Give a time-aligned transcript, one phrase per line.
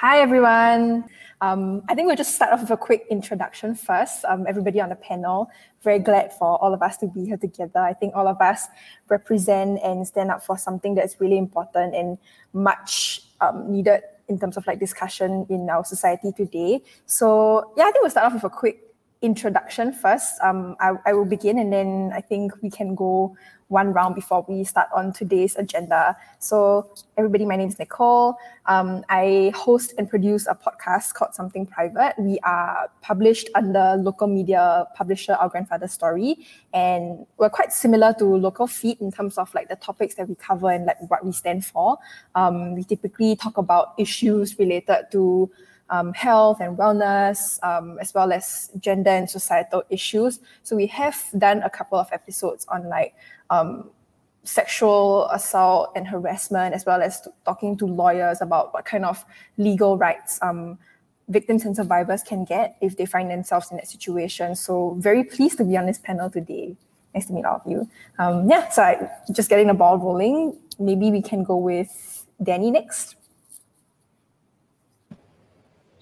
[0.00, 1.06] Hi, everyone.
[1.40, 4.26] Um, I think we'll just start off with a quick introduction first.
[4.26, 5.48] Um, everybody on the panel,
[5.82, 7.78] very glad for all of us to be here together.
[7.80, 8.66] I think all of us
[9.08, 12.18] represent and stand up for something that's really important and
[12.52, 16.82] much um, needed in terms of like discussion in our society today.
[17.06, 18.85] So yeah, I think we'll start off with a quick
[19.22, 20.34] introduction first.
[20.42, 23.36] Um, I, I will begin and then I think we can go
[23.68, 26.16] one round before we start on today's agenda.
[26.38, 28.36] So, everybody, my name is Nicole.
[28.66, 32.14] Um, I host and produce a podcast called Something Private.
[32.18, 38.24] We are published under local media publisher Our Grandfather Story, and we're quite similar to
[38.24, 41.32] Local Feed in terms of like the topics that we cover and like what we
[41.32, 41.98] stand for.
[42.34, 45.50] Um, we typically talk about issues related to
[45.90, 50.40] um, health and wellness, um, as well as gender and societal issues.
[50.62, 53.14] So we have done a couple of episodes on like
[53.50, 53.90] um,
[54.44, 59.24] sexual assault and harassment, as well as talking to lawyers about what kind of
[59.58, 60.78] legal rights um,
[61.28, 64.54] victims and survivors can get if they find themselves in that situation.
[64.54, 66.76] So very pleased to be on this panel today.
[67.14, 67.88] Nice to meet all of you.
[68.18, 70.58] Um, yeah, so I, just getting the ball rolling.
[70.78, 73.16] Maybe we can go with Danny next.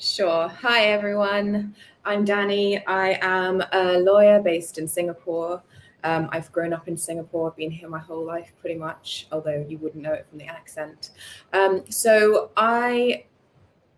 [0.04, 0.48] Sure.
[0.48, 1.74] Hi, everyone.
[2.04, 2.86] I'm Danny.
[2.86, 5.62] I am a lawyer based in Singapore.
[6.04, 9.78] Um, I've grown up in Singapore, been here my whole life pretty much, although you
[9.78, 11.12] wouldn't know it from the accent.
[11.54, 13.24] Um, so I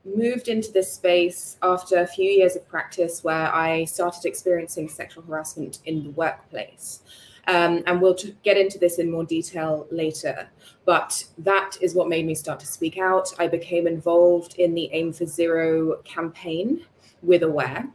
[0.05, 5.25] moved into this space after a few years of practice where I started experiencing sexual
[5.25, 7.01] harassment in the workplace.
[7.49, 10.49] Um, and we'll get into this in more detail later.
[10.85, 13.33] But that is what made me start to speak out.
[13.39, 16.85] I became involved in the Aim for Zero campaign
[17.23, 17.89] with Aware.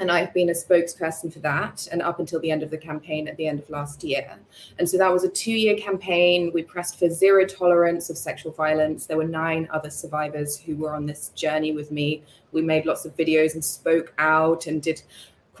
[0.00, 3.28] And I've been a spokesperson for that, and up until the end of the campaign
[3.28, 4.38] at the end of last year.
[4.78, 6.50] And so that was a two year campaign.
[6.54, 9.04] We pressed for zero tolerance of sexual violence.
[9.04, 12.22] There were nine other survivors who were on this journey with me.
[12.52, 15.02] We made lots of videos and spoke out and did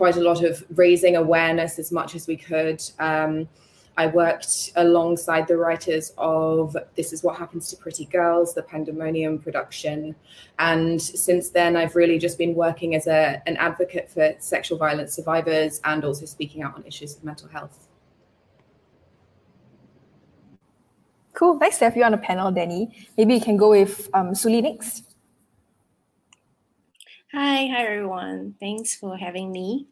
[0.00, 2.82] quite a lot of raising awareness as much as we could.
[2.98, 3.46] Um,
[3.98, 9.42] I worked alongside the writers of This Is What Happens to Pretty Girls, the Pangdemonium
[9.42, 10.16] production.
[10.58, 15.12] And since then, I've really just been working as a, an advocate for sexual violence
[15.12, 17.86] survivors and also speaking out on issues of mental health.
[21.34, 21.58] Cool.
[21.58, 22.96] Nice to have you on the panel, Danny.
[23.18, 25.09] Maybe you can go with um, Suli next.
[27.32, 28.56] Hi, hi everyone.
[28.58, 29.86] Thanks for having me.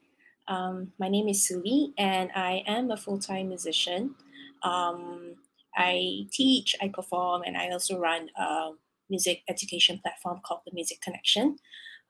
[0.48, 4.16] Um, my name is Suli, and I am a full time musician.
[4.64, 5.36] Um,
[5.76, 8.70] I teach, I perform, and I also run a
[9.08, 11.58] music education platform called the Music Connection.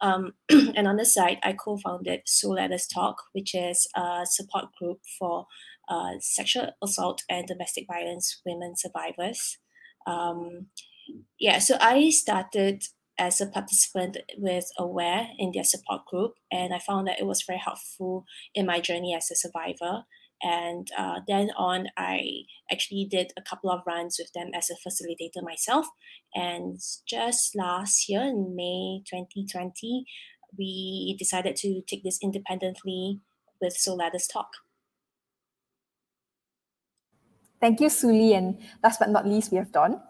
[0.00, 4.72] Um, and on the side, I co founded Soul Letters Talk, which is a support
[4.80, 5.46] group for
[5.90, 9.58] uh, sexual assault and domestic violence women survivors.
[10.06, 10.68] Um,
[11.38, 12.84] yeah, so I started
[13.18, 17.44] as a participant with Aware in their support group, and I found that it was
[17.46, 18.24] very helpful
[18.54, 20.04] in my journey as a survivor.
[20.40, 24.88] And uh, then on, I actually did a couple of runs with them as a
[24.88, 25.86] facilitator myself.
[26.32, 26.78] And
[27.08, 30.04] just last year, in May 2020,
[30.56, 33.20] we decided to take this independently
[33.60, 34.48] with Letters Talk.
[37.60, 38.34] Thank you, Suli.
[38.34, 40.00] And last but not least, we have Dawn.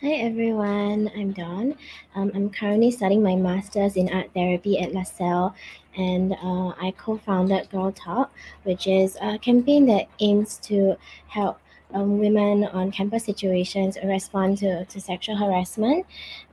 [0.00, 1.74] Hi everyone, I'm Dawn.
[2.14, 5.56] Um, I'm currently studying my master's in art therapy at LaSalle,
[5.96, 8.30] and uh, I co founded Girl Talk,
[8.62, 11.58] which is a campaign that aims to help
[11.92, 16.06] um, women on campus situations respond to, to sexual harassment.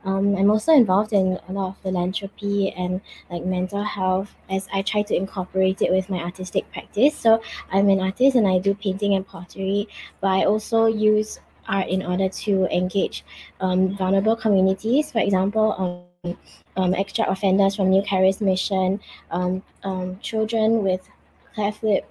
[0.04, 4.82] Um, I'm also involved in a lot of philanthropy and like mental health as I
[4.82, 7.16] try to incorporate it with my artistic practice.
[7.16, 7.40] So
[7.70, 9.88] I'm an artist and I do painting and pottery,
[10.20, 13.24] but I also use art in order to engage
[13.60, 15.10] um, vulnerable communities.
[15.10, 16.36] For example, um,
[16.76, 19.00] um, extra offenders from New Charis Mission,
[19.30, 21.08] um, um, children with
[21.54, 22.10] cleft lip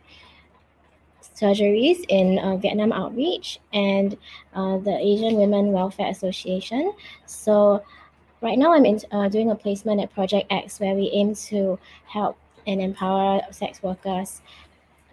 [1.35, 4.17] surgeries in uh, Vietnam Outreach, and
[4.53, 6.94] uh, the Asian Women Welfare Association.
[7.25, 7.83] So
[8.41, 11.77] right now I'm in, uh, doing a placement at Project X where we aim to
[12.07, 12.38] help
[12.68, 14.41] and empower sex workers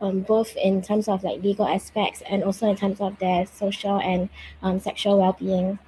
[0.03, 3.99] um, both in terms of like legal aspects and also in terms of their social
[4.01, 4.29] and
[4.63, 5.79] um, sexual well-being.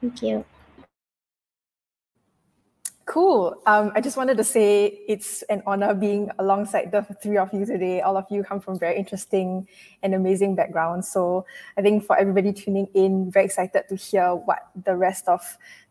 [0.00, 0.44] Thank you.
[3.04, 3.60] Cool.
[3.66, 7.66] Um, I just wanted to say it's an honor being alongside the three of you
[7.66, 8.00] today.
[8.00, 9.66] All of you come from very interesting
[10.02, 11.10] and amazing backgrounds.
[11.10, 11.44] So
[11.76, 15.42] I think for everybody tuning in, very excited to hear what the rest of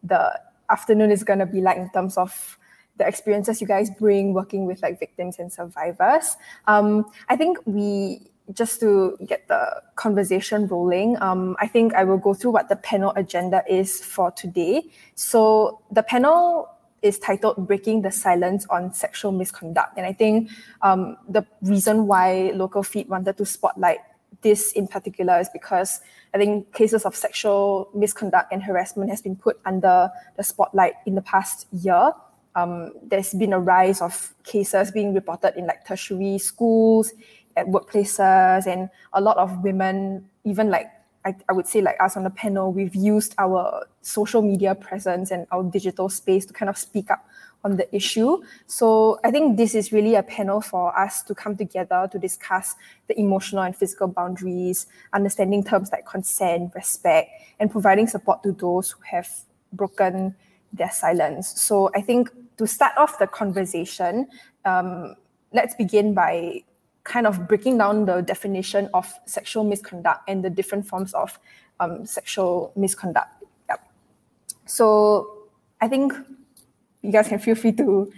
[0.02, 0.40] the
[0.70, 2.58] afternoon is going to be like in terms of
[3.00, 6.38] the experiences you guys bring working with like victims and survivors.
[6.68, 12.18] Um, I think we just to get the conversation rolling, um, I think I will
[12.18, 14.84] go through what the panel agenda is for today.
[15.16, 16.70] So the panel
[17.02, 19.94] is titled Breaking the Silence on Sexual Misconduct.
[19.98, 20.50] And I think
[20.82, 24.00] um, the reason why Local Feed wanted to spotlight
[24.42, 26.02] this in particular is because
[26.34, 31.16] I think cases of sexual misconduct and harassment has been put under the spotlight in
[31.16, 32.14] the past year.
[32.60, 37.12] Um, there's been a rise of cases being reported in like tertiary schools,
[37.56, 40.88] at workplaces, and a lot of women, even like
[41.26, 45.32] I, I would say like us on the panel, we've used our social media presence
[45.32, 47.26] and our digital space to kind of speak up
[47.64, 48.42] on the issue.
[48.68, 52.76] So I think this is really a panel for us to come together to discuss
[53.08, 57.30] the emotional and physical boundaries, understanding terms like consent, respect,
[57.60, 59.30] and providing support to those who have
[59.74, 60.36] broken
[60.74, 61.60] their silence.
[61.60, 64.28] So I think to start off the conversation,
[64.66, 65.16] um,
[65.54, 66.64] let's begin by
[67.04, 71.40] kind of breaking down the definition of sexual misconduct and the different forms of
[71.80, 73.44] um, sexual misconduct.
[73.70, 73.80] Yep.
[74.66, 75.48] So
[75.82, 76.14] I think
[77.02, 78.12] you guys can feel free to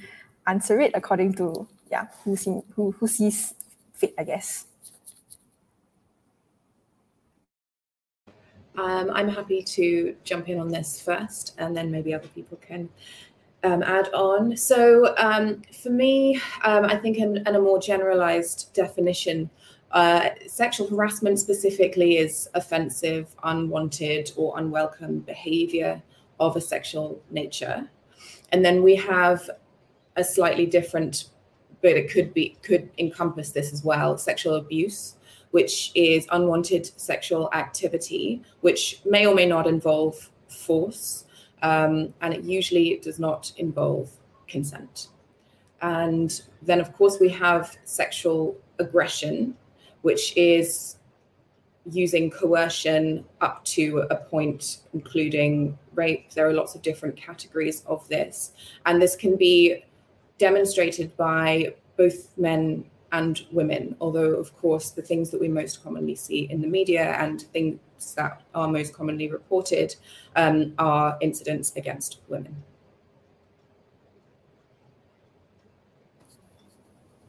[0.48, 3.53] answer it according to yeah who see, who who sees
[3.94, 4.65] fit, I guess.
[8.81, 12.89] Um, I'm happy to jump in on this first, and then maybe other people can
[13.63, 14.57] um, add on.
[14.57, 19.51] So, um, for me, um, I think in, in, a more generalized definition,
[19.91, 26.01] uh, sexual harassment specifically is offensive, unwanted, or unwelcome behavior
[26.39, 27.87] of a sexual nature.
[28.51, 29.47] And then we have
[30.15, 31.25] a slightly different,
[31.83, 35.17] but it could be could encompass this as well, sexual abuse,
[35.51, 41.25] which is unwanted sexual activity, which may or may not involve force,
[41.62, 44.09] um, and it usually does not involve
[44.48, 45.07] consent.
[45.81, 49.56] And then, of course, we have sexual aggression,
[50.01, 50.98] which is
[51.89, 56.30] using coercion up to a point, including rape.
[56.31, 58.53] There are lots of different categories of this.
[58.86, 59.83] And this can be
[60.38, 66.15] demonstrated by both men and women, although, of course, the things that we most commonly
[66.15, 67.79] see in the media and things
[68.15, 69.95] that are most commonly reported
[70.35, 72.63] um, are incidents against women.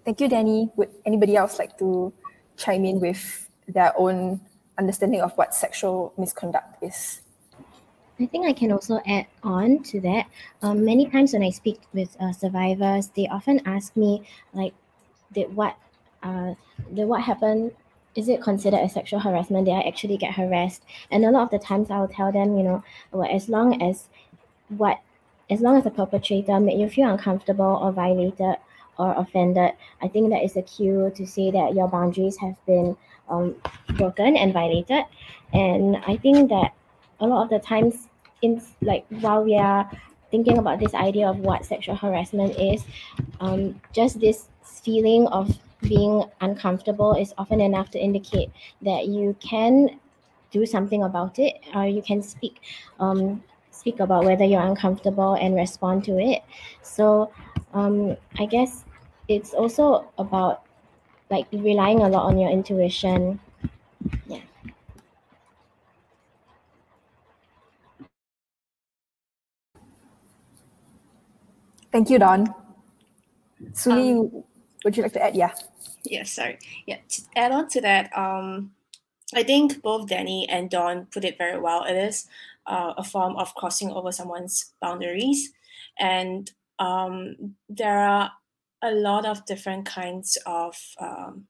[0.05, 0.71] Thank you, Danny.
[0.77, 2.13] Would anybody else like to
[2.57, 4.41] chime in with their own
[4.79, 7.23] understanding of what sexual misconduct is?
[8.21, 10.27] I think I can also add on to that.
[10.61, 14.75] Um, many times when I speak with uh, survivors, they often ask me, like,
[15.33, 15.77] did what,
[16.23, 16.55] uh,
[16.95, 17.73] did what happened?
[18.15, 19.65] Is it considered a sexual harassment?
[19.65, 20.83] Did I actually get harassed?
[21.11, 23.81] And a lot of the times, I will tell them, you know, well, as long
[23.83, 24.09] as
[24.69, 25.01] what,
[25.51, 28.57] as long as the perpetrator made you feel uncomfortable or violated
[28.99, 32.97] or offended, I think that is a cue to say that your boundaries have been
[33.29, 33.55] um,
[33.97, 35.05] broken and violated.
[35.53, 36.75] And I think that
[37.21, 38.09] a lot of the times,
[38.43, 39.91] in like while we are
[40.31, 42.85] thinking about this idea of what sexual harassment is,
[43.41, 48.51] um, just this feeling of being uncomfortable is often enough to indicate
[48.83, 49.99] that you can
[50.51, 52.61] do something about it or you can speak
[53.01, 56.43] um, speak about whether you're uncomfortable and respond to it.
[56.83, 57.33] So
[57.75, 58.85] um, i guess
[59.29, 60.65] it's also about
[61.31, 63.41] like relying a lot on your intuition.
[64.27, 64.41] Yeah.
[71.93, 72.55] Thank you Dawn
[73.73, 74.45] Suli, um,
[74.85, 75.35] would you like to add?
[75.35, 75.53] Yeah.
[76.05, 76.59] Yeah sorry.
[76.87, 78.73] Yeah to add on to that um
[79.35, 81.85] i think both danny and Dawn put it very well.
[81.85, 82.27] It is
[82.67, 85.53] uh, a form of crossing over someone's boundaries.
[85.99, 88.33] And um, there are
[88.83, 91.47] a lot of different kinds of um,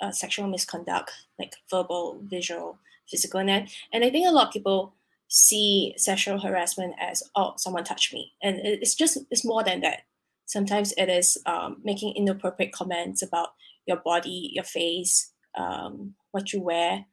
[0.00, 3.50] uh, sexual misconduct, like verbal, visual, physical, and
[3.92, 4.94] and I think a lot of people
[5.28, 10.02] see sexual harassment as oh someone touched me, and it's just it's more than that.
[10.46, 13.48] Sometimes it is um, making inappropriate comments about
[13.86, 17.06] your body, your face, um, what you wear,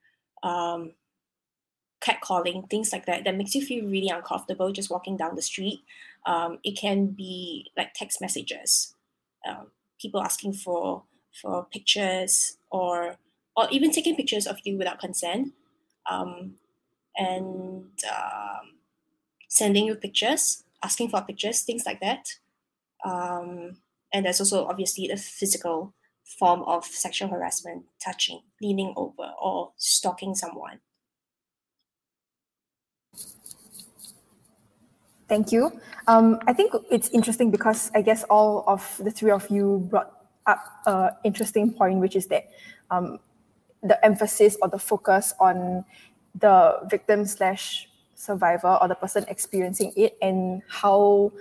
[0.43, 0.93] um,
[2.01, 5.81] catcalling, things like that, that makes you feel really uncomfortable just walking down the street.
[6.25, 8.95] Um, it can be like text messages,
[9.47, 9.67] um,
[9.99, 11.03] people asking for
[11.41, 13.15] for pictures or
[13.55, 15.53] or even taking pictures of you without consent
[16.09, 16.55] um,
[17.15, 18.75] and um,
[19.47, 22.35] sending you pictures asking for pictures things like that
[23.05, 23.77] um,
[24.13, 25.93] and there's also obviously the physical
[26.39, 30.79] form of sexual harassment touching leaning over or stalking someone
[35.31, 35.71] Thank you.
[36.07, 40.11] Um, I think it's interesting because I guess all of the three of you brought
[40.45, 42.49] up an interesting point, which is that
[42.91, 43.17] um,
[43.81, 45.85] the emphasis or the focus on
[46.37, 51.31] the victim slash survivor or the person experiencing it and how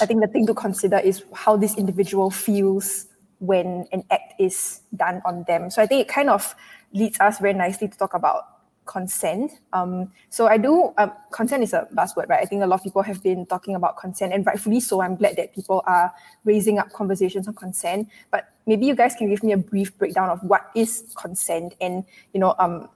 [0.00, 3.06] I think the thing to consider is how this individual feels
[3.40, 5.70] when an act is done on them.
[5.70, 6.54] So I think it kind of
[6.92, 8.44] leads us very nicely to talk about
[8.86, 9.52] consent.
[9.72, 12.40] Um, so I do, um, consent is a buzzword, right?
[12.40, 15.02] I think a lot of people have been talking about consent and rightfully so.
[15.02, 16.12] I'm glad that people are
[16.44, 18.08] raising up conversations on consent.
[18.30, 22.04] But maybe you guys can give me a brief breakdown of what is consent and,
[22.32, 22.88] you know, um,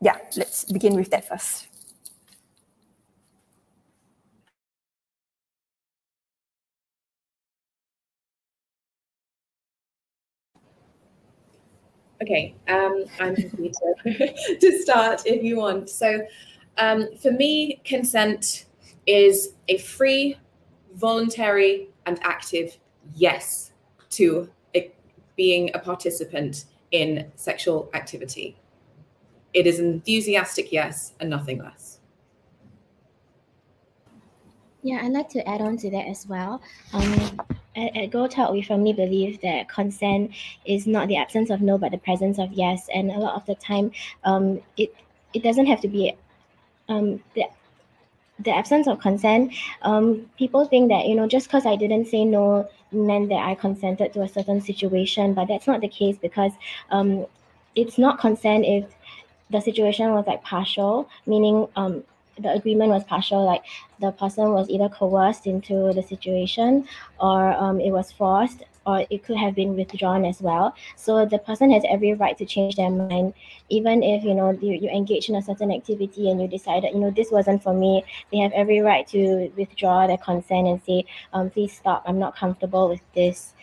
[0.00, 1.66] yeah, let's begin with that first.
[12.24, 15.90] Okay, um, I'm happy to, to start if you want.
[15.90, 16.26] So,
[16.78, 18.64] um, for me, consent
[19.06, 20.38] is a free,
[20.94, 22.78] voluntary, and active
[23.14, 23.72] yes
[24.08, 24.96] to it
[25.36, 28.56] being a participant in sexual activity.
[29.52, 32.00] It is an enthusiastic yes and nothing less.
[34.82, 36.62] Yeah, I'd like to add on to that as well.
[36.94, 37.38] Um,
[37.84, 40.32] at, at Girl Talk, we firmly believe that consent
[40.64, 42.88] is not the absence of no, but the presence of yes.
[42.94, 43.92] And a lot of the time,
[44.24, 44.94] um, it
[45.32, 46.14] it doesn't have to be
[46.88, 47.44] um, the
[48.40, 49.54] the absence of consent.
[49.82, 53.54] Um, people think that you know just because I didn't say no meant that I
[53.54, 56.52] consented to a certain situation, but that's not the case because
[56.90, 57.26] um,
[57.74, 58.84] it's not consent if
[59.50, 62.04] the situation was like partial, meaning um,
[62.38, 63.62] the agreement was partial, like
[64.00, 66.86] the person was either coerced into the situation
[67.18, 70.74] or um, it was forced or it could have been withdrawn as well.
[70.96, 73.34] So the person has every right to change their mind,
[73.68, 77.00] even if you know you, you engage in a certain activity and you decided you
[77.00, 78.04] know this wasn't for me.
[78.30, 82.04] They have every right to withdraw their consent and say, um, please stop.
[82.06, 83.54] I'm not comfortable with this.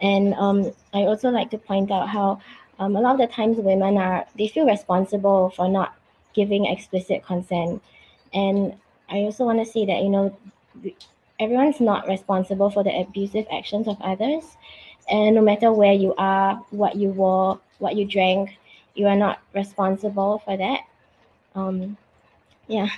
[0.00, 2.40] And um, I also like to point out how
[2.78, 5.96] um, a lot of the times women are they feel responsible for not
[6.34, 7.82] giving explicit consent
[8.32, 8.74] and
[9.08, 10.36] I also want to say that, you know,
[11.38, 14.44] everyone's not responsible for the abusive actions of others.
[15.08, 18.58] And no matter where you are, what you wore, what you drank,
[18.94, 20.80] you are not responsible for that.
[21.54, 21.96] Um,
[22.66, 22.88] yeah.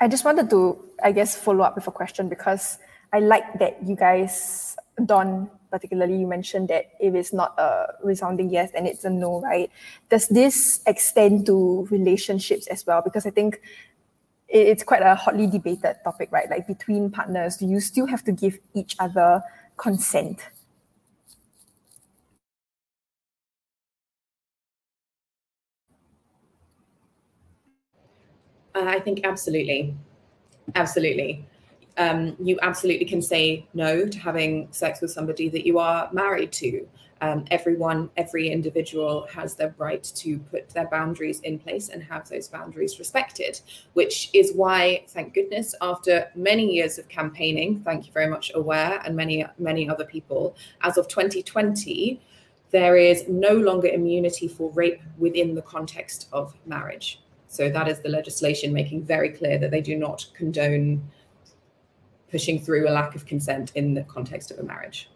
[0.00, 2.78] I just wanted to, I guess, follow up with a question because
[3.12, 8.50] I like that you guys, Dawn particularly, you mentioned that if it's not a resounding
[8.50, 9.70] yes, then it's a no, right?
[10.10, 13.02] Does this extend to relationships as well?
[13.02, 13.60] Because I think
[14.48, 16.48] it's quite a hotly debated topic, right?
[16.50, 19.42] Like between partners, do you still have to give each other
[19.78, 20.40] consent?
[28.74, 29.94] Uh, I think absolutely.
[30.74, 31.46] Absolutely
[31.98, 36.52] um, you absolutely can say no to having sex with somebody that you are married
[36.52, 36.86] to.
[37.20, 42.28] Um, everyone, every individual has the right to put their boundaries in place and have
[42.28, 43.60] those boundaries respected,
[43.92, 49.00] which is why, thank goodness, after many years of campaigning, thank you very much, Aware
[49.04, 52.20] and many, many other people, as of 2020,
[52.72, 57.20] there is no longer immunity for rape within the context of marriage.
[57.46, 61.08] So that is the legislation making very clear that they do not condone
[62.32, 65.08] pushing through a lack of consent in the context of a marriage.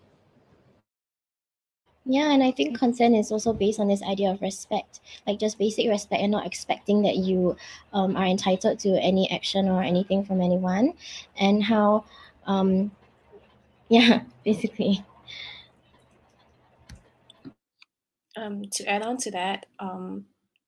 [2.09, 5.59] Yeah, and I think consent is also based on this idea of respect, like just
[5.59, 7.57] basic respect and not expecting that you
[7.93, 10.95] um, are entitled to any action or anything from anyone,
[11.37, 12.05] and how,
[12.47, 12.93] um,
[13.89, 15.05] yeah, basically.
[18.37, 20.27] Um, to add on to that, um,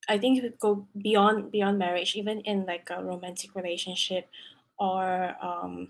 [0.09, 4.29] I think it would go beyond beyond marriage, even in like a romantic relationship
[4.79, 5.89] or um,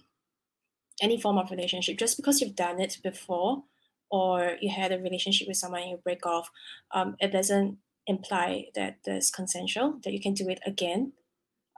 [1.03, 3.65] any form of relationship just because you've done it before
[4.11, 6.51] or you had a relationship with someone and you break off
[6.95, 7.79] um, it doesn't
[8.09, 11.13] imply that there's consensual that you can do it again.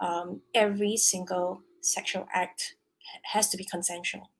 [0.00, 2.76] Um, every single sexual act
[3.24, 4.30] has to be consensual.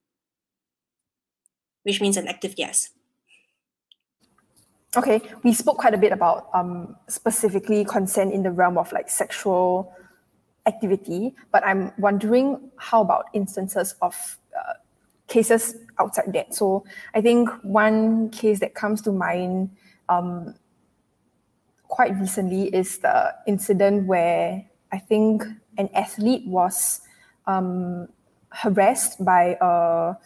[1.82, 2.90] Which means an active yes.
[4.96, 9.08] Okay we spoke quite a bit about um, specifically consent in the realm of like
[9.08, 9.92] sexual
[10.66, 14.38] activity but i'm wondering how about instances of
[15.30, 16.54] cases outside that.
[16.54, 16.84] So
[17.14, 19.70] I think one case that comes to mind
[20.10, 20.54] um,
[21.88, 25.44] quite recently is the incident where I think
[25.78, 27.00] an athlete was
[27.46, 28.08] um,
[28.50, 30.16] harassed by a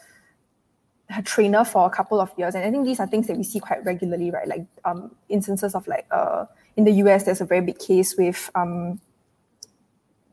[1.11, 2.54] her trainer for a couple of years.
[2.54, 4.49] And I think these are things that we see quite regularly, right?
[4.49, 6.46] Like um, instances of like uh,
[6.76, 9.00] in the US, there's a very big case with um,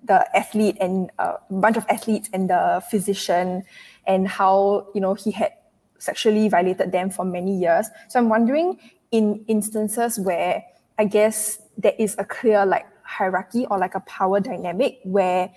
[0.03, 3.63] the athlete and uh, a bunch of athletes and the physician
[4.07, 5.53] and how you know he had
[5.99, 7.87] sexually violated them for many years.
[8.09, 8.79] So I'm wondering
[9.11, 10.63] in instances where
[10.97, 15.51] I guess there is a clear like hierarchy or like a power dynamic where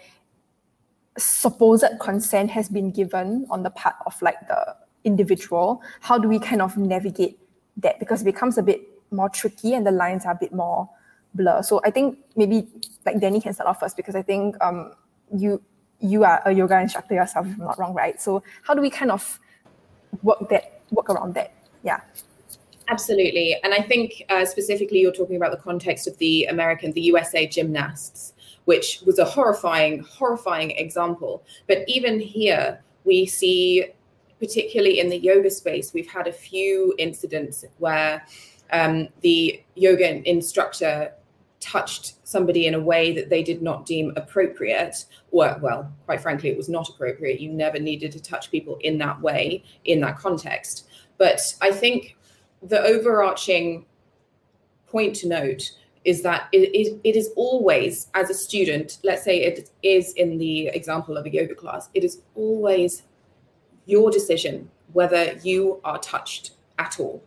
[1.17, 6.39] supposed consent has been given on the part of like the individual, how do we
[6.39, 7.39] kind of navigate
[7.77, 7.99] that?
[7.99, 10.89] Because it becomes a bit more tricky and the lines are a bit more
[11.35, 11.63] blur.
[11.63, 12.67] So I think maybe
[13.07, 14.93] like Danny can start off first because I think um
[15.35, 15.63] you
[16.05, 18.21] you are a yoga instructor yourself, if I'm not wrong, right?
[18.21, 19.41] So how do we kind of
[20.23, 21.55] work that work around that?
[21.83, 22.01] Yeah.
[22.89, 23.57] Absolutely.
[23.65, 27.47] And I think uh, specifically you're talking about the context of the American, the USA
[27.47, 28.35] gymnasts,
[28.67, 31.43] which was a horrifying, horrifying example.
[31.67, 33.87] But even here, we see,
[34.39, 38.27] particularly in the yoga space, we've had a few incidents where
[38.73, 41.13] um, the yoga instructor
[41.65, 46.51] touched somebody in a way that they did not deem appropriate or well quite frankly
[46.51, 47.41] it was not appropriate.
[47.41, 50.89] You never needed to touch people in that way in that context.
[51.17, 52.17] But i think
[52.63, 53.87] the overarching
[54.87, 55.73] point to note
[56.05, 60.39] is that it, it, it is always as a student let's say it is in
[60.39, 63.03] the example of a yoga class it is always
[63.87, 67.23] your decision whether you are touched at all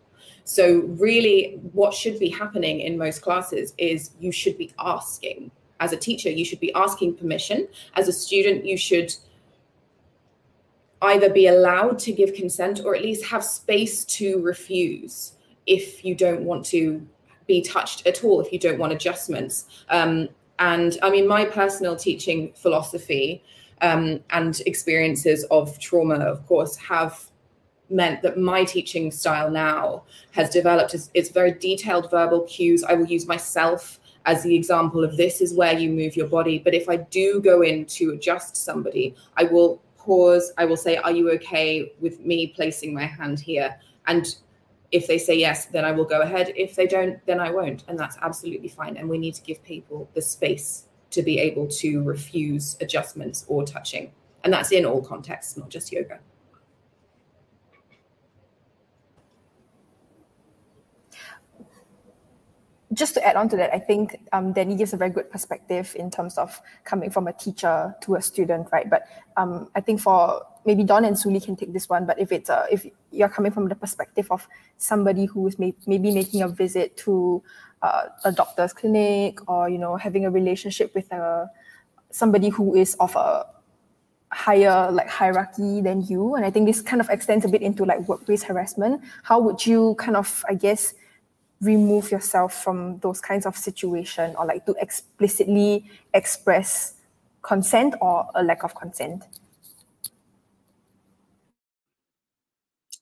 [0.48, 5.51] so, really, what should be happening in most classes is you should be asking.
[5.82, 7.68] As a teacher, you should be asking permission.
[7.96, 9.13] As a student, you should
[11.01, 15.34] either be allowed to give consent or at least have space to refuse
[15.66, 17.06] if you don't want to
[17.46, 19.66] be touched at all, if you don't want adjustments.
[19.89, 23.44] Um, and I mean, my personal teaching philosophy
[23.82, 27.30] um, and experiences of trauma, of course, have
[27.89, 32.84] meant that my teaching style now has developed it's very detailed verbal cues.
[32.84, 36.60] I will use myself as the example of this is where you move your body.
[36.60, 40.51] But if I do go in to adjust somebody, I will pause.
[40.58, 43.79] I will say, Are you okay with me placing my hand here?
[44.06, 44.36] And
[44.91, 46.53] if they say yes, then I will go ahead.
[46.56, 47.84] If they don't, then I won't.
[47.88, 48.98] And that's absolutely fine.
[48.98, 53.65] And we need to give people the space to be able to refuse adjustments or
[53.65, 54.12] touching.
[54.43, 56.19] And that's in all contexts, not just yoga.
[62.98, 65.96] Just to add on to that, I think um, Danny gives a very good perspective
[66.00, 68.90] in terms of coming from a teacher to a student, right?
[68.90, 69.04] But
[69.38, 72.50] um, I think for maybe Dawn and Suli can take this one, but if it's
[72.50, 76.48] a, if you're coming from the perspective of somebody who is may, maybe making a
[76.48, 77.44] visit to
[77.84, 81.50] uh, a doctor's clinic or you know having a relationship with a
[82.10, 83.46] somebody who is of a
[84.32, 87.86] higher like hierarchy than you, and I think this kind of extends a bit into
[87.86, 89.02] like workplace harassment.
[89.22, 90.96] How would you kind of, I guess,
[91.62, 96.96] remove yourself from those kinds of situation or like to explicitly express
[97.41, 99.24] consent or a lack of consent?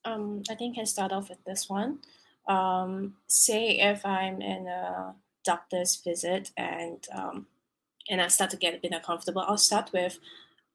[0.05, 1.99] Um, I think I can start off with this one.
[2.47, 7.47] Um, say if I'm in a doctor's visit and um,
[8.07, 10.19] and I start to get a bit uncomfortable, I'll start with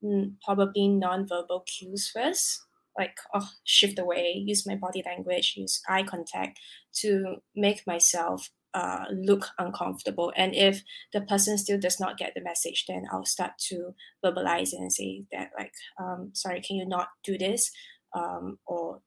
[0.03, 2.63] mm, probably non-verbal cues first
[2.97, 6.59] like oh, shift away, use my body language, use eye contact
[6.93, 10.31] to make myself uh, look uncomfortable.
[10.35, 14.73] And if the person still does not get the message, then I'll start to verbalize
[14.73, 17.71] and say that like, um, sorry, can you not do this?
[18.13, 19.01] Um, or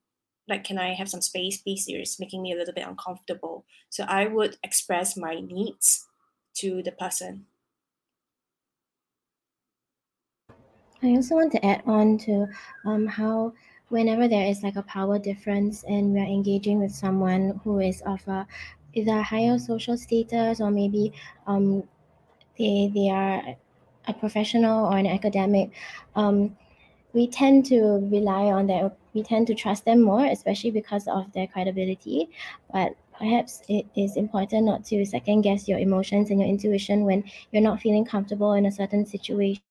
[0.48, 1.86] like, can I have some space, please?
[1.88, 3.64] You're making me a little bit uncomfortable.
[3.88, 6.06] So I would express my needs
[6.56, 7.46] to the person.
[11.02, 12.46] I also want to add on to
[12.86, 13.52] um, how
[13.88, 18.26] whenever there is like a power difference and we're engaging with someone who is of
[18.28, 18.46] a
[18.94, 21.12] either higher social status or maybe
[21.46, 21.82] um,
[22.58, 23.56] they they are
[24.06, 25.70] a professional or an academic,
[26.16, 26.56] um,
[27.12, 31.32] we tend to rely on their we tend to trust them more, especially because of
[31.32, 32.30] their credibility.
[32.72, 37.24] But perhaps it is important not to second guess your emotions and your intuition when
[37.52, 39.62] you're not feeling comfortable in a certain situation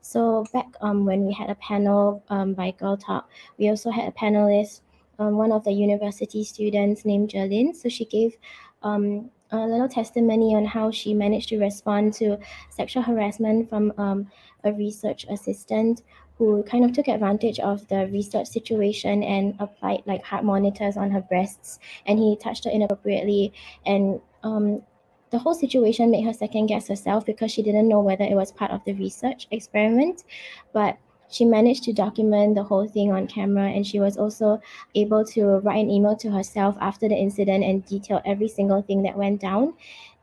[0.00, 4.08] so back um, when we had a panel um, by Girl Talk, we also had
[4.08, 4.80] a panelist,
[5.18, 7.74] um, one of the university students named Jerlyn.
[7.74, 8.36] So she gave
[8.82, 12.38] um, a little testimony on how she managed to respond to
[12.70, 14.26] sexual harassment from um,
[14.64, 16.02] a research assistant
[16.38, 21.10] who kind of took advantage of the research situation and applied like heart monitors on
[21.10, 23.52] her breasts and he touched her inappropriately
[23.84, 24.82] and um,
[25.30, 28.52] the whole situation made her second guess herself because she didn't know whether it was
[28.52, 30.24] part of the research experiment.
[30.72, 30.98] But
[31.30, 34.60] she managed to document the whole thing on camera and she was also
[34.96, 39.02] able to write an email to herself after the incident and detail every single thing
[39.04, 39.74] that went down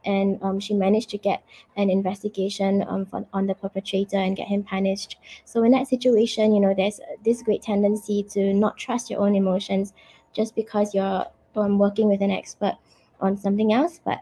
[0.05, 1.43] and um, she managed to get
[1.75, 5.17] an investigation um, for, on the perpetrator and get him punished.
[5.45, 9.35] So in that situation, you know, there's this great tendency to not trust your own
[9.35, 9.93] emotions
[10.33, 12.77] just because you're um, working with an expert
[13.19, 13.99] on something else.
[14.03, 14.19] But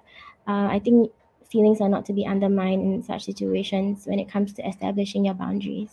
[0.48, 1.12] uh, I think
[1.50, 5.34] feelings are not to be undermined in such situations when it comes to establishing your
[5.34, 5.90] boundaries.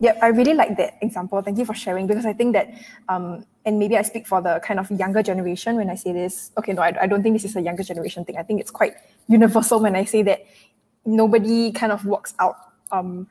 [0.00, 1.40] Yeah, I really like that example.
[1.40, 2.74] Thank you for sharing because I think that,
[3.08, 6.50] um, and maybe I speak for the kind of younger generation when I say this.
[6.58, 8.36] Okay, no, I, I don't think this is a younger generation thing.
[8.36, 8.94] I think it's quite
[9.28, 10.44] universal when I say that
[11.06, 12.56] nobody kind of walks out
[12.90, 13.28] um,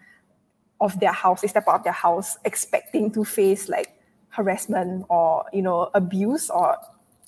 [0.82, 5.46] of their house, they step out of their house expecting to face like harassment or
[5.54, 6.78] you know abuse or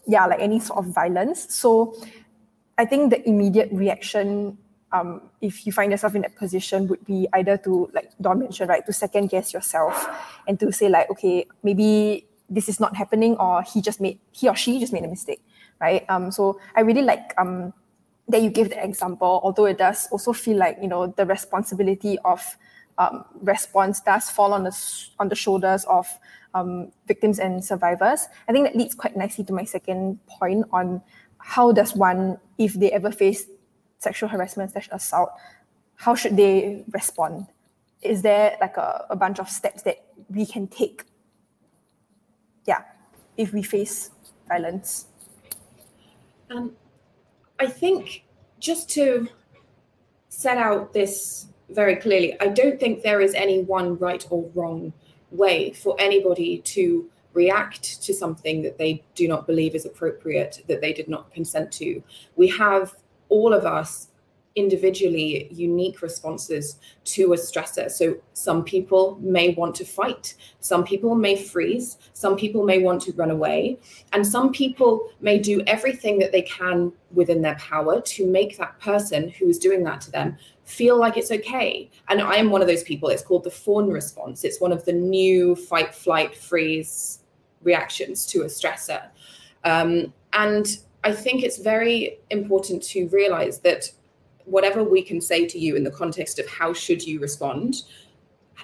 [0.08, 1.54] yeah like any sort of violence.
[1.54, 1.96] So
[2.78, 4.58] I think the immediate reaction
[4.92, 8.70] um, if you find yourself in that position would be either to like Dawn mentioned,
[8.70, 10.08] right, to second guess yourself
[10.48, 14.48] and to say like, okay, maybe this is not happening or he just made he
[14.48, 15.44] or she just made a mistake,
[15.82, 16.06] right?
[16.10, 17.74] Um, so I really like um
[18.28, 22.18] that you give the example, although it does also feel like you know the responsibility
[22.24, 22.42] of
[22.98, 24.76] um, response does fall on the
[25.20, 26.08] on the shoulders of
[26.56, 28.28] um, victims and survivors.
[28.48, 31.02] I think that leads quite nicely to my second point on
[31.38, 33.46] how does one, if they ever face
[34.00, 35.30] sexual harassment slash assault,
[35.96, 37.48] how should they respond?
[38.02, 41.04] Is there like a, a bunch of steps that we can take?
[42.66, 42.82] Yeah,
[43.38, 44.12] if we face
[44.48, 45.08] violence.
[46.50, 46.72] Um,
[47.60, 48.24] I think
[48.60, 49.28] just to
[50.30, 54.94] set out this very clearly, I don't think there is any one right or wrong
[55.32, 60.82] way for anybody to react to something that they do not believe is appropriate, that
[60.82, 62.02] they did not consent to.
[62.36, 62.96] We have
[63.30, 64.08] all of us
[64.56, 67.92] individually unique responses to a stressor.
[67.92, 73.02] So some people may want to fight, some people may freeze, some people may want
[73.04, 73.78] to run away,
[74.14, 78.80] and some people may do everything that they can within their power to make that
[78.80, 81.90] person who is doing that to them feel like it's okay.
[82.10, 83.10] And I am one of those people.
[83.10, 84.44] It's called the fawn response.
[84.44, 87.20] It's one of the new fight, flight, freeze
[87.62, 89.08] reactions to a stressor.
[89.64, 90.68] Um, and
[91.04, 93.92] I think it's very important to realize that
[94.46, 97.84] whatever we can say to you in the context of how should you respond,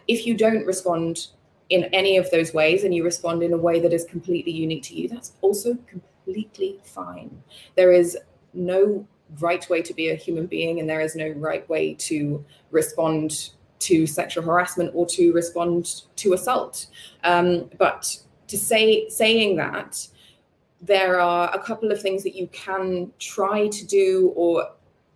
[0.07, 1.27] if you don't respond
[1.69, 4.83] in any of those ways and you respond in a way that is completely unique
[4.83, 7.41] to you, that's also completely fine.
[7.75, 8.17] There is
[8.53, 9.07] no
[9.39, 13.51] right way to be a human being, and there is no right way to respond
[13.79, 16.87] to sexual harassment or to respond to assault.
[17.23, 18.17] Um, but
[18.47, 20.07] to say saying that,
[20.81, 24.71] there are a couple of things that you can try to do or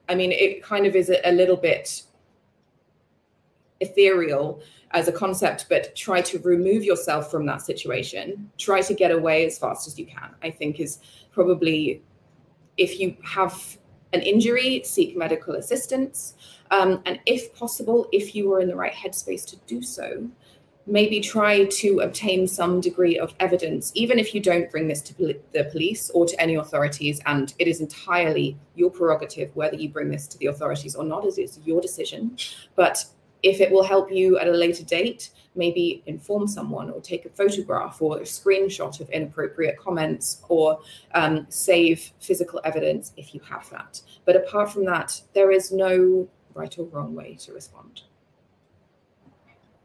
[0.08, 2.04] I mean, it kind of is a, a little bit
[3.80, 8.50] ethereal as a concept, but try to remove yourself from that situation.
[8.58, 11.00] Try to get away as fast as you can, I think, is
[11.32, 12.02] probably
[12.78, 13.78] if you have
[14.16, 16.36] an injury, seek medical assistance.
[16.72, 20.28] Um, and if possible, if you are in the right headspace to do so,
[20.88, 25.36] maybe try to obtain some degree of evidence, even if you don't bring this to
[25.52, 27.20] the police or to any authorities.
[27.26, 31.26] And it is entirely your prerogative whether you bring this to the authorities or not,
[31.26, 32.38] as it's your decision.
[32.76, 33.06] But
[33.46, 37.30] if it will help you at a later date, maybe inform someone or take a
[37.30, 40.80] photograph or a screenshot of inappropriate comments or
[41.14, 44.02] um, save physical evidence if you have that.
[44.26, 48.02] But apart from that, there is no right or wrong way to respond.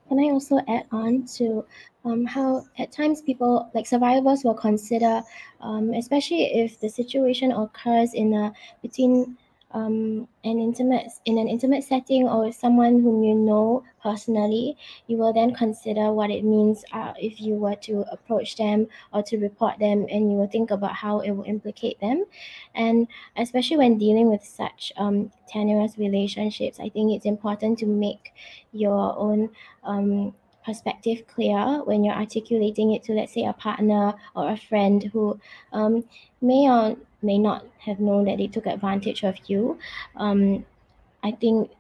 [0.09, 1.64] Can I also add on to
[2.07, 5.23] um, how at times people like survivors will consider,
[5.61, 9.37] um, especially if the situation occurs in a between
[9.72, 15.33] um, an intimate in an intimate setting or someone whom you know personally, you will
[15.33, 19.78] then consider what it means uh, if you were to approach them or to report
[19.78, 22.24] them, and you will think about how it will implicate them.
[22.74, 28.33] And especially when dealing with such um, tenuous relationships, I think it's important to make
[28.72, 29.50] your own
[29.85, 35.05] um, perspective clear when you're articulating it to, let's say, a partner or a friend
[35.12, 35.38] who
[35.73, 36.05] um,
[36.40, 39.79] may or may not have known that they took advantage of you.
[40.16, 40.64] Um,
[41.23, 41.70] I think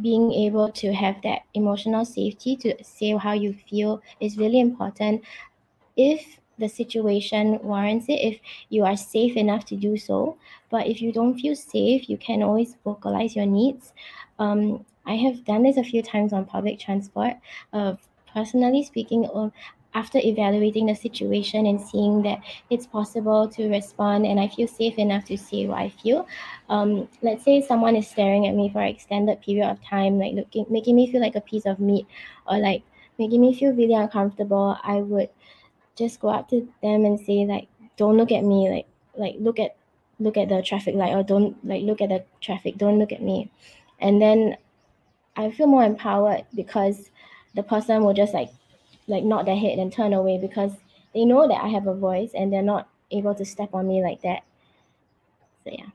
[0.00, 5.22] being able to have that emotional safety to say how you feel is really important.
[5.96, 8.40] If the situation warrants it, if
[8.70, 10.36] you are safe enough to do so,
[10.70, 13.92] but if you don't feel safe, you can always vocalize your needs.
[14.38, 17.34] Um, I have done this a few times on public transport.
[17.72, 17.94] Uh,
[18.32, 19.50] personally speaking, uh,
[19.94, 22.40] after evaluating the situation and seeing that
[22.70, 26.26] it's possible to respond and I feel safe enough to say what I feel.
[26.70, 30.32] Um, let's say someone is staring at me for an extended period of time, like
[30.32, 32.06] looking, making me feel like a piece of meat,
[32.48, 32.82] or like
[33.18, 34.78] making me feel really uncomfortable.
[34.82, 35.28] I would
[35.94, 37.68] just go up to them and say like,
[37.98, 38.70] "Don't look at me.
[38.70, 39.76] Like, like look at
[40.18, 43.22] look at the traffic light or don't like look at the traffic don't look at
[43.22, 43.50] me
[43.98, 44.56] and then
[45.36, 47.10] i feel more empowered because
[47.54, 48.50] the person will just like
[49.08, 50.72] like nod their head and turn away because
[51.14, 54.02] they know that i have a voice and they're not able to step on me
[54.02, 54.42] like that
[55.64, 55.86] so yeah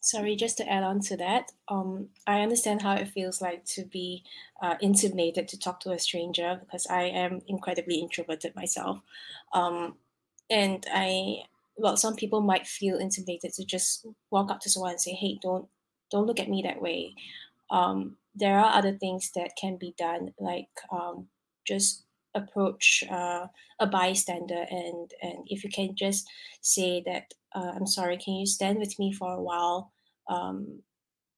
[0.00, 3.86] Sorry, just to add on to that, um, I understand how it feels like to
[3.86, 4.22] be
[4.60, 9.00] uh, intimidated to talk to a stranger because I am incredibly introverted myself.
[9.54, 9.96] Um,
[10.50, 11.44] and I,
[11.76, 15.38] well, some people might feel intimidated to just walk up to someone and say, "Hey,
[15.40, 15.68] don't
[16.10, 17.14] don't look at me that way."
[17.70, 21.28] Um, there are other things that can be done, like um,
[21.66, 23.46] just approach uh,
[23.80, 26.26] a bystander and and if you can just
[26.60, 29.92] say that uh, i'm sorry can you stand with me for a while
[30.28, 30.80] um,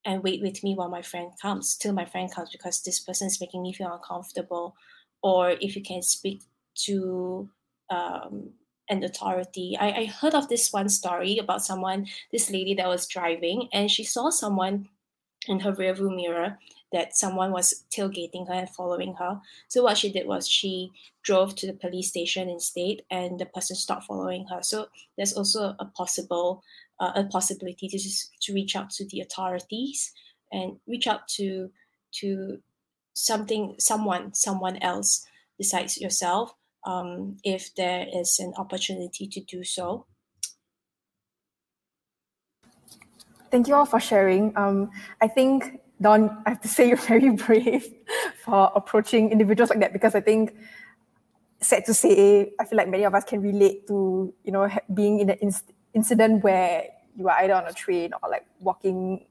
[0.06, 3.26] and wait with me while my friend comes till my friend comes because this person
[3.26, 4.74] is making me feel uncomfortable
[5.22, 6.42] or if you can speak
[6.74, 7.48] to
[7.90, 8.50] um,
[8.88, 9.76] an authority.
[9.78, 13.90] I, I heard of this one story about someone this lady that was driving and
[13.90, 14.88] she saw someone
[15.48, 16.59] in her rearview mirror
[16.92, 19.40] that someone was tailgating her and following her.
[19.68, 23.76] So what she did was she drove to the police station instead, and the person
[23.76, 24.62] stopped following her.
[24.62, 26.62] So there's also a possible
[26.98, 30.12] uh, a possibility to just to reach out to the authorities
[30.52, 31.70] and reach out to
[32.12, 32.59] to
[33.14, 35.26] something someone someone else
[35.59, 36.54] besides yourself
[36.87, 40.06] um, if there is an opportunity to do so
[43.56, 44.52] thank you all for sharing.
[44.54, 44.90] Um,
[45.22, 47.88] i think Dawn i have to say you're very brave
[48.44, 50.52] for approaching individuals like that because i think
[51.60, 55.20] sad to say i feel like many of us can relate to you know being
[55.20, 55.40] in an
[55.94, 56.84] incident where
[57.16, 59.24] you are either on a train or like walking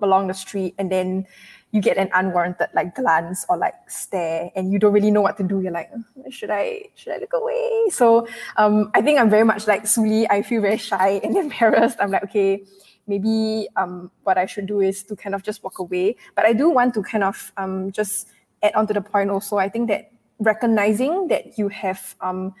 [0.00, 1.26] along the street and then
[1.72, 5.36] you get an unwarranted like glance or like stare and you don't really know what
[5.36, 5.60] to do.
[5.60, 5.90] You're like
[6.30, 7.88] should i should i look away?
[7.90, 10.28] So um i think i'm very much like suli.
[10.30, 11.98] I feel very shy and embarrassed.
[11.98, 12.62] I'm like okay
[13.06, 16.52] maybe um what i should do is to kind of just walk away but i
[16.52, 18.28] do want to kind of um just
[18.62, 22.54] add on to the point also i think that recognizing that you have um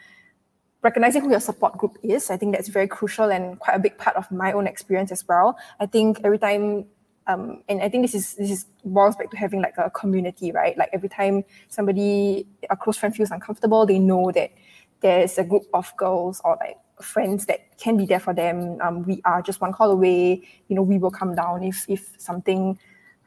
[0.82, 3.98] recognizing who your support group is, I think that's very crucial and quite a big
[3.98, 5.58] part of my own experience as well.
[5.80, 6.86] I think every time
[7.28, 10.52] um, and I think this is this is boils back to having like a community,
[10.52, 10.78] right?
[10.78, 14.52] Like every time somebody a close friend feels uncomfortable, they know that
[15.00, 18.78] there's a group of girls or like friends that can be there for them.
[18.80, 20.42] Um, we are just one call away.
[20.68, 22.78] You know, we will come down if if something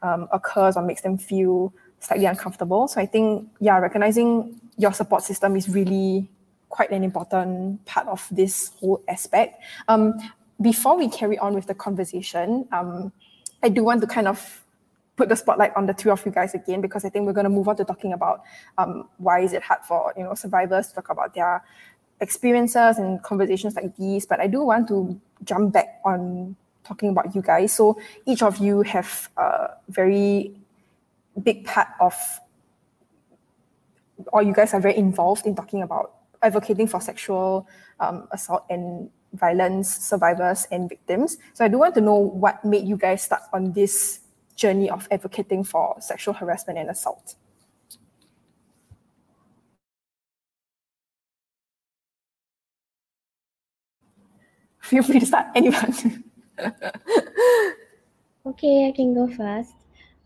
[0.02, 2.88] um, occurs or makes them feel slightly uncomfortable.
[2.88, 6.28] So I think yeah, recognizing your support system is really
[6.68, 9.62] quite an important part of this whole aspect.
[9.88, 10.14] Um,
[10.60, 13.12] before we carry on with the conversation, um,
[13.62, 14.64] I do want to kind of
[15.16, 17.44] put the spotlight on the two of you guys again because I think we're going
[17.44, 18.42] to move on to talking about
[18.78, 21.62] um, why is it hard for you know survivors to talk about their
[22.20, 24.26] experiences and conversations like these.
[24.26, 27.72] But I do want to jump back on talking about you guys.
[27.72, 30.52] So each of you have a very
[31.42, 32.14] big part of,
[34.32, 37.68] or you guys are very involved in talking about advocating for sexual
[38.00, 41.38] um, assault and violence survivors and victims.
[41.54, 44.20] So I do want to know what made you guys start on this
[44.56, 47.34] journey of advocating for sexual harassment and assault.
[54.90, 56.24] Feel free to start, anyone.
[58.44, 59.76] okay, I can go first.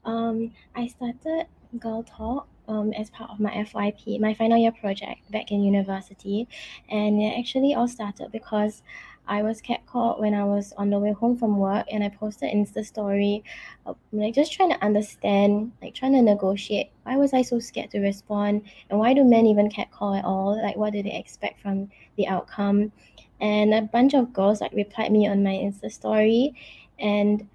[0.06, 1.44] Um, I started
[1.78, 6.48] Girl Talk um, as part of my FYP, my final year project back in university.
[6.88, 8.82] And it actually all started because
[9.28, 12.50] I was catcalled when I was on the way home from work and I posted
[12.50, 13.44] Insta story,
[13.84, 16.90] uh, like just trying to understand, like trying to negotiate.
[17.02, 18.62] Why was I so scared to respond?
[18.88, 20.58] And why do men even catcall at all?
[20.62, 22.92] Like, what do they expect from the outcome?
[23.40, 26.54] And a bunch of girls like replied me on my Insta story.
[26.98, 27.48] And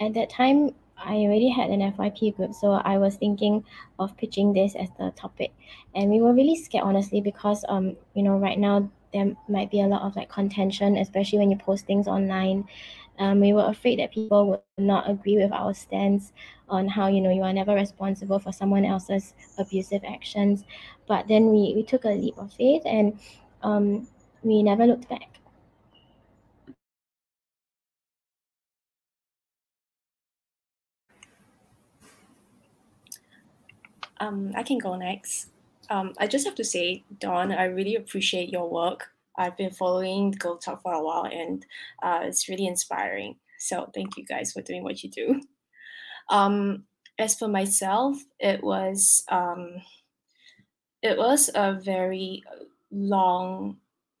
[0.00, 3.64] at that time, I already had an FYP group, so I was thinking
[3.98, 5.52] of pitching this as the topic.
[5.94, 9.80] And we were really scared, honestly, because um, you know, right now there might be
[9.80, 12.66] a lot of like contention, especially when you post things online.
[13.18, 16.32] Um, we were afraid that people would not agree with our stance
[16.68, 20.64] on how you know you are never responsible for someone else's abusive actions.
[21.06, 23.18] But then we, we took a leap of faith and
[23.62, 24.08] um,
[24.44, 25.40] we never looked back.
[34.20, 35.48] Um, I can go next.
[35.90, 39.10] Um, I just have to say, Dawn, I really appreciate your work.
[39.36, 41.66] I've been following Girl Talk for a while, and
[42.02, 43.36] uh, it's really inspiring.
[43.58, 45.42] So thank you guys for doing what you do.
[46.30, 46.84] Um,
[47.18, 49.82] as for myself, it was um,
[51.02, 52.42] it was a very
[52.90, 53.78] long,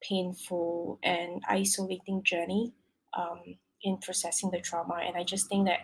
[0.08, 2.72] painful and isolating journey
[3.16, 3.40] um,
[3.82, 5.00] in processing the trauma.
[5.06, 5.80] And I just think that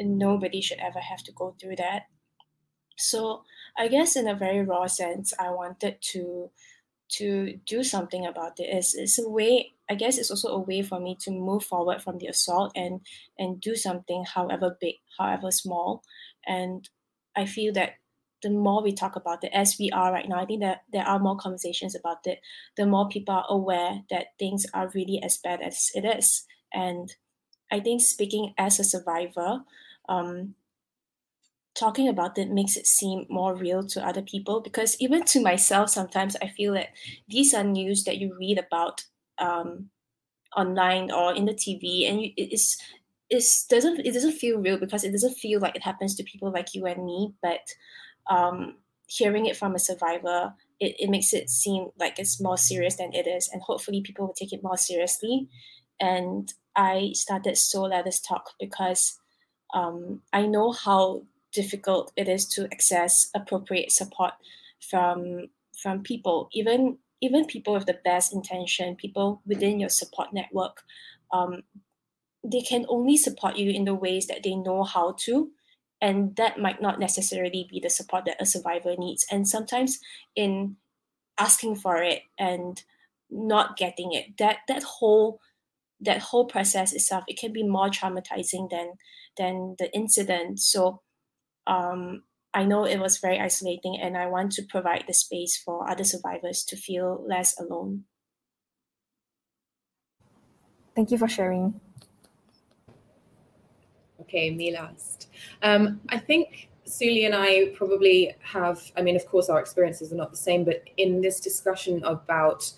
[0.00, 2.02] nobody should ever have to go through that.
[2.96, 3.44] So
[3.76, 6.50] I guess in a very raw sense, I wanted to
[7.10, 8.64] to do something about it.
[8.64, 12.02] It's, it's a way, I guess it's also a way for me to move forward
[12.02, 13.00] from the assault and
[13.38, 16.02] and do something however big, however small.
[16.46, 16.88] And
[17.34, 17.94] I feel that
[18.42, 21.06] the more we talk about it as we are right now, I think that there
[21.06, 22.40] are more conversations about it,
[22.76, 26.44] the more people are aware that things are really as bad as it is.
[26.72, 27.14] And
[27.70, 29.60] I think speaking as a survivor,
[30.08, 30.54] um,
[31.78, 35.90] talking about it makes it seem more real to other people because even to myself,
[35.90, 36.88] sometimes I feel that
[37.28, 39.04] these are news that you read about
[39.38, 39.90] um,
[40.56, 42.76] online or in the TV, and you, it's
[43.30, 46.50] it doesn't it doesn't feel real because it doesn't feel like it happens to people
[46.50, 47.60] like you and me, but
[48.28, 52.96] um, hearing it from a survivor, it, it makes it seem like it's more serious
[52.96, 53.48] than it is.
[53.52, 55.48] And hopefully people will take it more seriously.
[56.00, 59.18] And I started So Let Us Talk because
[59.74, 64.32] um, I know how difficult it is to access appropriate support
[64.80, 65.48] from
[65.82, 70.82] from people, even even people with the best intention, people within your support network.
[71.32, 71.62] Um,
[72.44, 75.50] they can only support you in the ways that they know how to
[76.00, 79.26] and that might not necessarily be the support that a survivor needs.
[79.30, 79.98] And sometimes
[80.36, 80.76] in
[81.38, 82.82] asking for it and
[83.30, 85.38] not getting it that that whole
[86.00, 88.92] that whole process itself it can be more traumatizing than
[89.36, 90.60] than the incident.
[90.60, 91.02] So
[91.66, 92.22] um,
[92.54, 96.04] i know it was very isolating and i want to provide the space for other
[96.04, 98.04] survivors to feel less alone.
[100.96, 101.80] Thank you for sharing
[104.28, 105.28] Okay, me last.
[105.62, 110.16] Um, I think Suli and I probably have, I mean, of course, our experiences are
[110.16, 112.70] not the same, but in this discussion about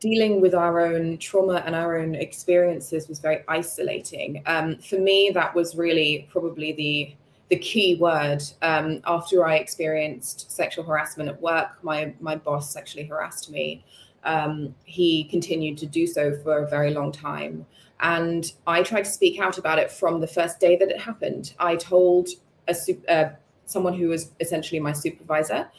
[0.00, 4.42] dealing with our own trauma and our own experiences was very isolating.
[4.46, 7.16] Um, for me, that was really probably the
[7.50, 8.42] the key word.
[8.62, 13.84] Um, after I experienced sexual harassment at work, my my boss sexually harassed me.
[14.24, 17.66] Um, he continued to do so for a very long time.
[18.04, 21.54] And I tried to speak out about it from the first day that it happened.
[21.58, 22.28] I told
[22.68, 22.76] a
[23.08, 23.30] uh,
[23.64, 25.70] someone who was essentially my supervisor,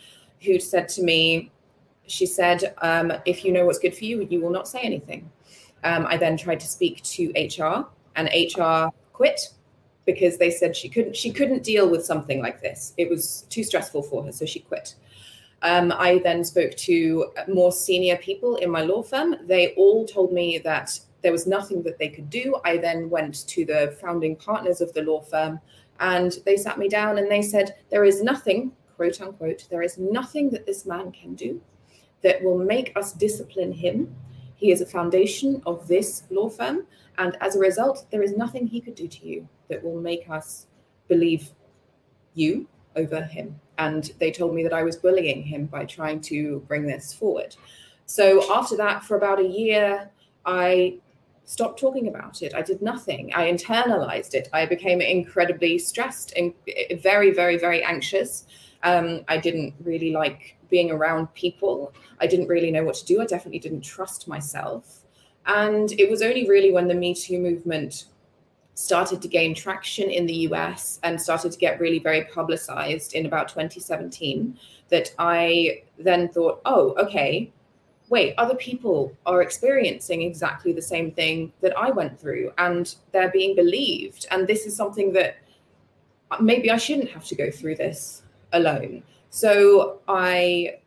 [0.43, 1.51] who said to me,
[2.07, 5.31] she said, um, if you know what's good for you, you will not say anything.
[5.83, 9.39] Um, I then tried to speak to HR, and HR quit
[10.05, 12.93] because they said she couldn't she couldn't deal with something like this.
[12.97, 14.95] It was too stressful for her, so she quit.
[15.61, 19.35] Um, I then spoke to more senior people in my law firm.
[19.45, 22.55] They all told me that there was nothing that they could do.
[22.63, 25.59] I then went to the founding partners of the law firm
[25.99, 29.97] and they sat me down and they said, There is nothing, quote unquote, there is
[29.97, 31.59] nothing that this man can do
[32.21, 34.15] that will make us discipline him.
[34.55, 36.85] He is a foundation of this law firm.
[37.17, 40.29] And as a result, there is nothing he could do to you that will make
[40.29, 40.67] us
[41.07, 41.53] believe
[42.35, 43.59] you over him.
[43.79, 47.55] And they told me that I was bullying him by trying to bring this forward.
[48.05, 50.11] So after that, for about a year,
[50.45, 50.99] I
[51.45, 52.53] stopped talking about it.
[52.53, 53.31] I did nothing.
[53.33, 54.49] I internalized it.
[54.51, 56.53] I became incredibly stressed and
[57.01, 58.45] very, very, very anxious.
[58.83, 61.93] Um, I didn't really like being around people.
[62.19, 63.21] I didn't really know what to do.
[63.21, 65.01] I definitely didn't trust myself.
[65.45, 68.05] And it was only really when the Me Too movement
[68.73, 73.25] started to gain traction in the US and started to get really very publicized in
[73.25, 74.57] about 2017
[74.89, 77.51] that I then thought, oh, okay,
[78.09, 83.31] wait, other people are experiencing exactly the same thing that I went through and they're
[83.31, 84.27] being believed.
[84.31, 85.37] And this is something that
[86.39, 89.03] maybe I shouldn't have to go through this alone.
[89.29, 90.77] So I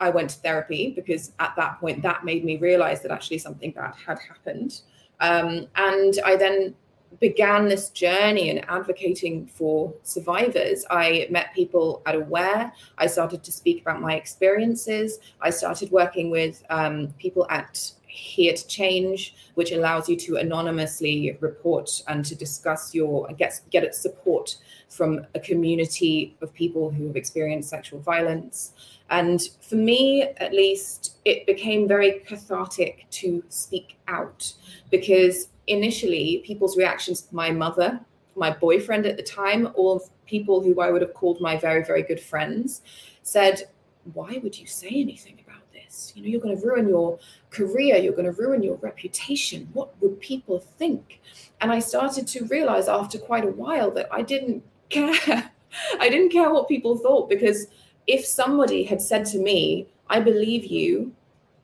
[0.00, 3.70] I went to therapy because at that point that made me realize that actually something
[3.70, 4.80] bad had happened.
[5.20, 6.74] Um, and I then
[7.20, 10.84] began this journey in advocating for survivors.
[10.90, 12.72] I met people at Aware.
[12.98, 15.18] I started to speak about my experiences.
[15.40, 21.36] I started working with um, people at Here to Change, which allows you to anonymously
[21.40, 24.56] report and to discuss your get get support
[24.88, 28.72] from a community of people who have experienced sexual violence.
[29.10, 34.54] And for me, at least, it became very cathartic to speak out
[34.90, 38.00] because initially people's reactions my mother
[38.36, 42.02] my boyfriend at the time all people who i would have called my very very
[42.02, 42.82] good friends
[43.22, 43.68] said
[44.12, 46.12] why would you say anything about this?
[46.14, 47.18] You know you're going to ruin your
[47.50, 49.68] career you're going to ruin your reputation.
[49.72, 51.20] What would people think?
[51.60, 55.50] And i started to realize after quite a while that i didn't care.
[55.98, 57.66] I didn't care what people thought because
[58.06, 61.12] if somebody had said to me i believe you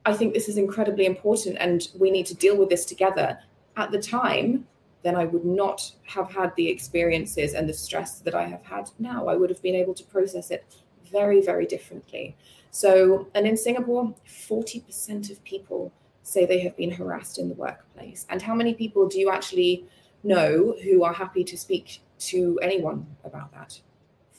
[0.06, 3.38] I think this is incredibly important and we need to deal with this together.
[3.80, 4.66] At the time,
[5.02, 8.90] then I would not have had the experiences and the stress that I have had
[8.98, 9.26] now.
[9.26, 10.62] I would have been able to process it
[11.10, 12.36] very, very differently.
[12.70, 18.26] So, and in Singapore, 40% of people say they have been harassed in the workplace.
[18.28, 19.86] And how many people do you actually
[20.24, 23.80] know who are happy to speak to anyone about that?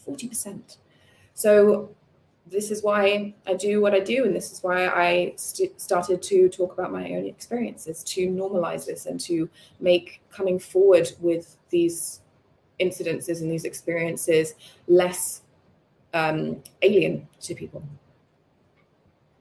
[0.07, 0.77] 40%.
[1.33, 1.89] So,
[2.51, 6.21] this is why I do what I do, and this is why I st- started
[6.23, 9.49] to talk about my own experiences to normalize this and to
[9.79, 12.21] make coming forward with these
[12.79, 14.55] incidences and these experiences
[14.87, 15.43] less
[16.13, 17.83] um, alien to people.